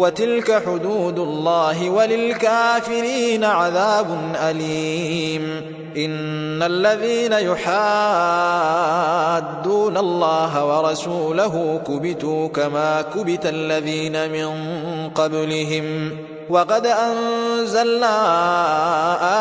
وتلك 0.00 0.62
حدود 0.66 1.18
الله 1.18 1.90
وللكافرين 1.90 3.44
عذاب 3.44 4.34
أليم. 4.34 5.62
إن 5.96 6.62
الذين 6.62 7.32
يحادون 7.32 7.66
الله 9.96 10.64
ورسوله 10.64 11.80
كبتوا 11.86 12.48
كما 12.48 13.02
كبت 13.02 13.46
الذين 13.46 14.30
من 14.32 14.48
قبلهم. 15.08 16.10
وقد 16.50 16.86
أنزلنا 16.86 18.16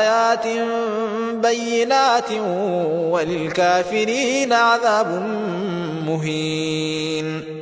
آيات 0.00 0.46
بينات 1.34 2.30
وللكافرين 3.10 4.52
عذاب 4.52 5.22
مهين. 6.06 7.61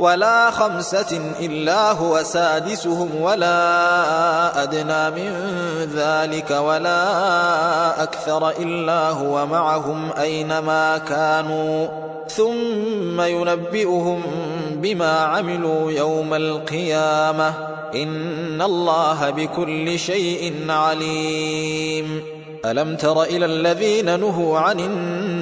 ولا 0.00 0.50
خمسة 0.50 1.20
إلا 1.40 1.92
هو 1.92 2.22
سادسهم 2.22 3.20
ولا 3.20 4.62
أدنى 4.62 5.10
من 5.10 5.32
ذلك 5.94 6.50
ولا 6.50 8.02
أكثر 8.02 8.50
إلا 8.50 9.10
هو 9.10 9.46
معهم 9.46 10.10
أينما 10.20 10.98
كانوا. 10.98 11.86
ثم 12.28 13.20
ينبئهم 13.20 14.22
بما 14.72 15.18
عملوا 15.18 15.92
يوم 15.92 16.34
القيامة. 16.34 17.54
إن 17.94 18.62
الله 18.62 19.30
بكل 19.30 19.98
شيء 19.98 20.64
عليم. 20.68 22.22
ألم 22.64 22.96
تر 22.96 23.22
إلى 23.22 23.44
الذين 23.44 24.20
نهوا 24.20 24.58
عن 24.58 24.80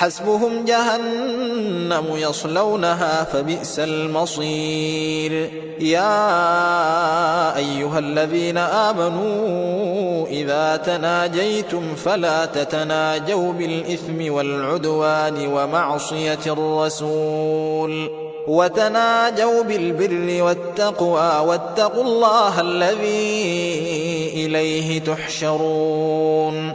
حسبهم 0.00 0.64
جهنم 0.64 2.04
يصلونها 2.14 3.24
فبئس 3.24 3.78
المصير. 3.78 5.50
يا 5.80 7.56
أيها 7.56 7.98
الذين 7.98 8.58
آمنوا 8.58 10.26
إذا 10.26 10.76
تناجيتم 10.76 11.94
فلا 11.94 12.44
تتناجوا 12.44 13.52
بالإثم 13.52 14.32
والعدوان 14.32 15.46
ومعصية 15.46 16.38
الرسول. 16.46 18.10
وتناجوا 18.48 19.62
بالبر 19.62 20.42
والتقوى 20.42 21.46
واتقوا 21.46 22.04
الله 22.04 22.60
الذي 22.60 24.32
إليه 24.34 25.00
تحشرون. 25.00 26.72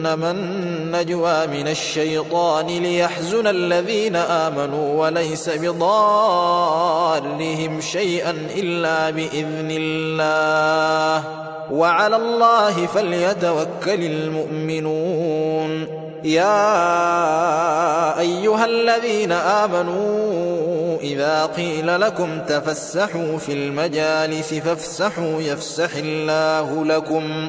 إنما 0.00 0.30
النجوى 0.30 1.46
من 1.46 1.68
الشيطان 1.68 2.66
ليحزن 2.66 3.46
الذين 3.46 4.16
آمنوا 4.16 5.06
وليس 5.06 5.48
بضارهم 5.48 5.80
شيئا 7.80 8.30
إلا 8.56 9.10
بإذن 9.10 9.68
الله. 9.70 11.24
وعلى 11.70 12.16
الله 12.16 12.86
فليتوكل 12.86 14.04
المؤمنون. 14.04 15.86
يا 16.24 16.60
أيها 18.18 18.64
الذين 18.64 19.32
آمنوا 19.32 20.98
إذا 21.00 21.46
قيل 21.46 22.00
لكم 22.00 22.38
تفسحوا 22.48 23.38
في 23.38 23.52
المجالس 23.52 24.54
فافسحوا 24.54 25.42
يفسح 25.42 25.90
الله 25.96 26.84
لكم. 26.84 27.48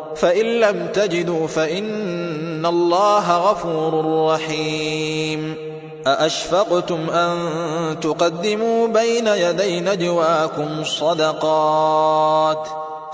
فإن 0.15 0.45
لم 0.45 0.87
تجدوا 0.93 1.47
فإن 1.47 2.65
الله 2.65 3.37
غفور 3.37 4.25
رحيم. 4.33 5.71
أأشفقتم 6.07 7.09
أن 7.09 7.37
تقدموا 7.99 8.87
بين 8.87 9.27
يدي 9.27 9.79
نجواكم 9.79 10.83
صدقات 10.83 12.67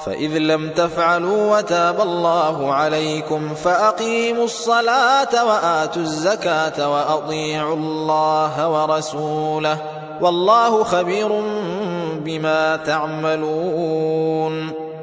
فإذ 0.06 0.38
لم 0.38 0.70
تفعلوا 0.70 1.58
وتاب 1.58 2.02
الله 2.02 2.74
عليكم 2.74 3.56
فأقيموا 3.56 4.46
الصلاة 4.46 5.46
وآتوا 5.46 6.02
الزكاة 6.02 6.94
وأطيعوا 6.94 7.76
الله 7.76 8.70
ورسوله. 8.70 9.78
والله 10.22 10.84
خبير 10.84 11.42
بما 12.26 12.76
تعملون. 12.76 14.87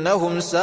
إنهم 0.00 0.40
ساء 0.40 0.60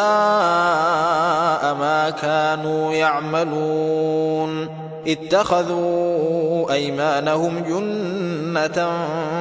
ما 1.73 2.09
كانوا 2.21 2.93
يعملون 2.93 4.69
اتخذوا 5.07 6.71
أيمانهم 6.73 7.59
جنة 7.59 8.89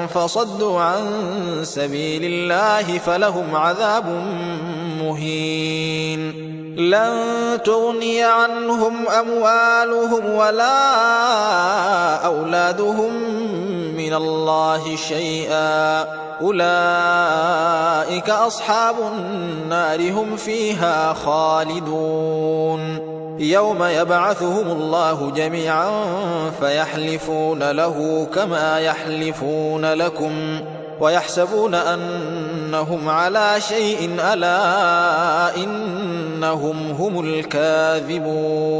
فصدوا 0.06 0.81
عن 0.81 1.02
سبيل 1.62 2.25
الله 2.25 2.98
فلهم 2.98 3.56
عذاب 3.56 4.04
مهين. 5.06 6.46
لن 6.76 7.22
تغني 7.64 8.22
عنهم 8.22 9.08
أموالهم 9.08 10.30
ولا 10.30 10.76
أولادهم 12.26 13.12
من 13.96 14.14
الله 14.14 14.96
شيئا. 14.96 16.04
أولئك 16.40 18.30
أصحاب 18.30 18.94
النار 19.12 20.12
هم 20.12 20.36
فيها 20.36 21.12
خالدون. 21.12 23.16
يوم 23.38 23.84
يبعثهم 23.84 24.70
الله 24.70 25.32
جميعا 25.36 25.90
فيحلفون 26.60 27.70
له 27.70 28.26
كما 28.34 28.80
يحلفون 28.80 29.84
لكم 29.84 30.60
ويحسبون 31.00 31.74
أنهم 32.76 33.08
على 33.08 33.61
شيء 33.61 34.11
ألا 34.20 35.56
إنهم 35.56 36.90
هم 36.90 37.20
الكاذبون. 37.20 38.76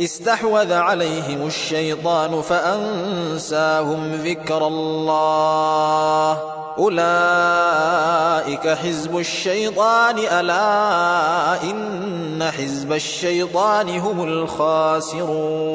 استحوذ 0.00 0.72
عليهم 0.72 1.46
الشيطان 1.46 2.42
فأنساهم 2.42 4.12
ذكر 4.12 4.66
الله. 4.66 6.38
أولئك 6.78 8.68
حزب 8.68 9.18
الشيطان 9.18 10.18
ألا 10.18 11.62
إن 11.62 12.50
حزب 12.58 12.92
الشيطان 12.92 13.98
هم 13.98 14.24
الخاسرون. 14.24 15.74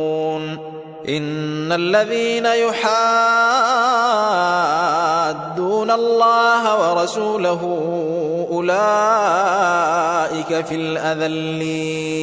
إن 1.08 1.72
الذين 1.72 2.46
يحادون 2.46 2.80
الله 5.92 6.92
ورسوله 6.92 7.62
أولئك 8.52 9.06
في 10.66 10.76
الأذلين 10.76 12.20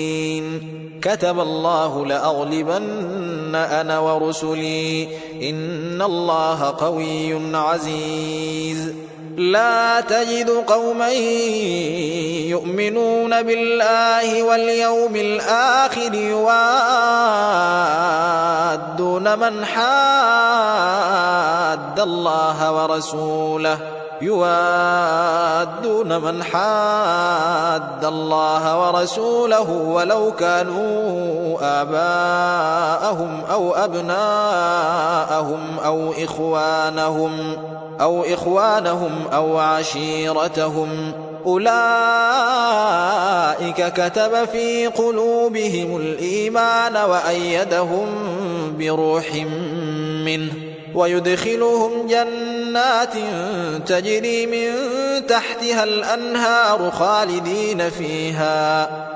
كتب 1.03 1.41
الله 1.41 2.07
لأغلبن 2.07 3.55
أنا 3.55 3.99
ورسلي 3.99 5.09
إن 5.43 6.03
الله 6.03 6.75
قوي 6.79 7.57
عزيز 7.57 8.95
لا 9.37 10.01
تجد 10.01 10.51
قوما 10.51 11.11
يؤمنون 12.49 13.43
بالله 13.43 14.43
واليوم 14.43 15.17
الآخر 15.17 16.15
يوادون 19.17 19.39
من 19.39 19.65
حاد 19.65 20.91
الله 22.01 22.73
ورسوله 22.73 23.79
يوادون 24.21 26.19
من 26.19 26.43
حاد 26.43 28.05
الله 28.05 28.87
ورسوله 28.87 29.71
ولو 29.71 30.33
كانوا 30.33 31.59
آباءهم 31.81 33.41
أو 33.51 33.75
أبناءهم 33.75 35.61
أو 35.85 36.13
إخوانهم 36.19 37.57
أو 38.01 38.25
إخوانهم 38.25 39.13
أو 39.33 39.59
عشيرتهم. 39.59 41.13
أولئك 41.47 41.77
كتب 43.93 44.45
في 44.53 44.87
قلوبهم 44.87 45.97
الإيمان 45.97 46.97
وأيدهم 46.97 48.07
بروح 48.79 49.35
منه 50.25 50.53
ويدخلهم 50.95 52.07
جنات 52.07 53.13
تجري 53.87 54.47
من 54.47 54.73
تحتها 55.27 55.85
الأنهار 55.85 56.91
خالدين 56.91 57.91
فيها 57.91 59.16